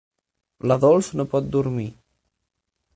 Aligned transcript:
La 0.71 0.77
Dols 0.87 1.11
no 1.21 1.27
pot 1.35 1.53
dormir. 1.57 1.89